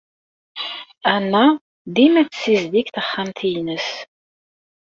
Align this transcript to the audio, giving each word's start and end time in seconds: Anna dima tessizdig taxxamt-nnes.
Anna 1.15 1.43
dima 1.93 2.21
tessizdig 2.27 2.87
taxxamt-nnes. 2.95 3.87